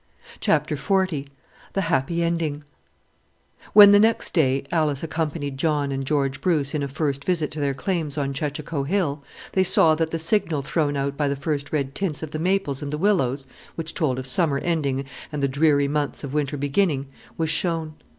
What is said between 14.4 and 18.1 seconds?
ending and the dreary months of winter beginning was shown.